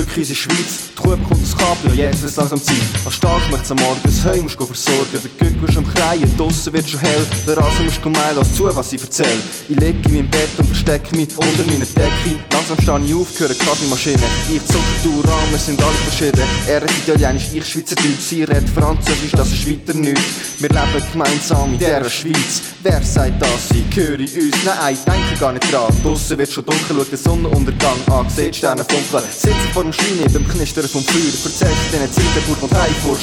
[0.00, 0.90] wirklich unsere Schweiz.
[0.90, 2.76] Die Kuh bekommt das Kabel, jetzt wird's langsam Zeit.
[3.04, 5.06] Als Stark möcht's am Morgen das Heim musst versorgen.
[5.12, 7.26] Der Gückel ist am Kreien, draussen wird schon hell.
[7.46, 9.26] Der Rasen musst du meinen, lass zu, was ich erzähl.
[9.68, 12.38] Ich leg in meinem Bett und versteck mich unter meiner Decke.
[12.52, 14.22] Langsam stehe ich auf, höre quasi Maschine.
[14.48, 16.42] Ich zucker, Raum, wir sind alle verschieden.
[16.66, 18.20] Er redet Italienisch, ich Schweizerdeutsch.
[18.20, 20.22] Sie redet Französisch, das ist weiter nichts.
[20.58, 22.62] Wir leben gemeinsam in dieser Schweiz.
[22.82, 23.70] Wer sagt das?
[23.70, 24.64] Ich höre uns.
[24.64, 25.92] Nein, denke gar nicht dran.
[26.02, 28.28] Draussen wird schon dunkel, schau den Sonnenuntergang an.
[28.30, 29.24] Seht Sterne funkeln.
[29.32, 31.22] Sitze vor dem Schein, beim Knistern vom Feuer.
[31.24, 33.16] Erzählst du diesen Zeiten, wo kommt heim vor.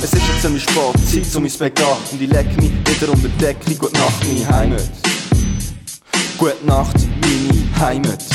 [0.00, 1.86] Es ist jetzt ziemlich spät, Zeit um ins Bett gehen.
[2.12, 3.74] Und ich leg mich wieder unter die Decke.
[3.74, 4.90] Gute Nacht, meine Heimat.
[6.38, 8.31] Gute Nacht, meine Heimat.